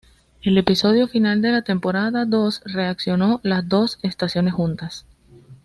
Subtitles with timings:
[0.41, 5.05] El episodio final de la temporada dos relacionó las dos estaciones juntas.